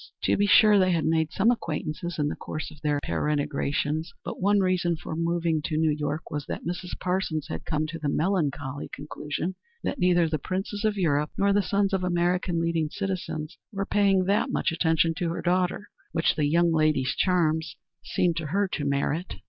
To 0.23 0.35
be 0.35 0.47
sure 0.47 0.79
they 0.79 0.93
had 0.93 1.05
made 1.05 1.31
some 1.31 1.51
acquaintances 1.51 2.17
in 2.17 2.27
the 2.27 2.35
course 2.35 2.71
of 2.71 2.81
their 2.81 2.99
peregrinations, 3.03 4.11
but 4.25 4.41
one 4.41 4.57
reason 4.59 4.95
for 4.97 5.15
moving 5.15 5.61
to 5.65 5.77
New 5.77 5.91
York 5.91 6.31
was 6.31 6.43
that 6.47 6.65
Mrs. 6.65 6.99
Parsons 6.99 7.49
had 7.49 7.65
come 7.67 7.85
to 7.85 7.99
the 7.99 8.09
melancholy 8.09 8.89
conclusion 8.91 9.53
that 9.83 9.99
neither 9.99 10.27
the 10.27 10.39
princes 10.39 10.83
of 10.83 10.97
Europe 10.97 11.29
nor 11.37 11.53
the 11.53 11.61
sons 11.61 11.93
of 11.93 12.03
American 12.03 12.59
leading 12.59 12.89
citizens 12.89 13.55
were 13.71 13.85
paying 13.85 14.23
that 14.23 14.49
attention 14.71 15.13
to 15.17 15.29
her 15.29 15.41
daughter 15.43 15.87
which 16.13 16.33
the 16.35 16.45
young 16.47 16.73
lady's 16.73 17.13
charms 17.15 17.75
seemed 18.03 18.35
to 18.37 18.47
her 18.47 18.67
to 18.69 18.83
merit. 18.83 19.35